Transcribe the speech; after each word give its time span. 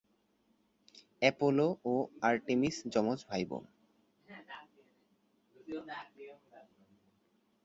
Apollo 1.21 1.67
এবং 1.79 1.99
Artemis 2.21 2.75
যমজ 2.93 3.19
ভাইবোন। 3.29 3.63